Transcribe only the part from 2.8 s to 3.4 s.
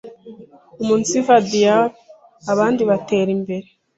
batera